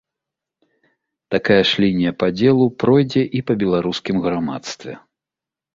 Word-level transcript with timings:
Такая 1.35 1.59
ж 1.73 1.85
лінія 1.85 2.13
падзелу 2.23 2.65
пройдзе 2.85 3.23
і 3.41 3.47
па 3.49 3.53
беларускім 3.65 4.15
грамадстве. 4.27 4.91